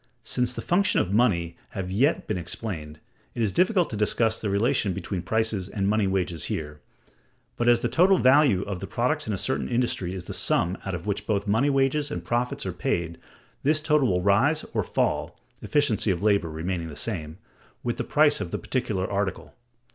Since 0.23 0.53
the 0.53 0.63
functions 0.63 1.05
of 1.05 1.13
money 1.13 1.55
have 1.77 1.85
not 1.89 1.93
yet 1.93 2.27
been 2.27 2.39
explained, 2.39 2.99
it 3.35 3.41
is 3.43 3.51
difficult 3.51 3.91
to 3.91 3.95
discuss 3.95 4.39
the 4.39 4.49
relation 4.49 4.93
between 4.93 5.21
prices 5.21 5.69
and 5.69 5.87
money 5.87 6.07
wages 6.07 6.45
here. 6.45 6.81
But, 7.55 7.67
as 7.67 7.81
the 7.81 7.87
total 7.87 8.17
value 8.17 8.63
of 8.63 8.79
the 8.79 8.87
products 8.87 9.27
in 9.27 9.31
a 9.33 9.37
certain 9.37 9.69
industry 9.69 10.15
is 10.15 10.25
the 10.25 10.33
sum 10.33 10.79
out 10.83 10.95
of 10.95 11.05
which 11.05 11.27
both 11.27 11.45
money 11.45 11.69
wages 11.69 12.09
and 12.09 12.25
profits 12.25 12.65
are 12.65 12.73
paid, 12.73 13.19
this 13.61 13.79
total 13.79 14.07
will 14.09 14.23
rise 14.23 14.65
or 14.73 14.83
fall 14.83 15.39
(efficiency 15.61 16.09
of 16.09 16.23
labor 16.23 16.49
remaining 16.49 16.89
the 16.89 16.95
same) 16.95 17.37
with 17.83 17.97
the 17.97 18.03
price 18.03 18.41
of 18.41 18.49
the 18.49 18.57
particular 18.57 19.07
article. 19.07 19.53